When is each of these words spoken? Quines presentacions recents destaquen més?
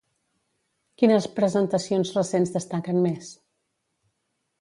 Quines 1.01 1.27
presentacions 1.39 2.13
recents 2.15 2.53
destaquen 2.57 3.03
més? 3.05 3.29